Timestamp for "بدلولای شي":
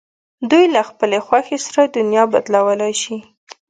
2.33-3.17